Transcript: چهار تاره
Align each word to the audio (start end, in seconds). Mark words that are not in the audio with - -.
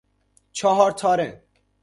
چهار 0.51 0.91
تاره 0.91 1.43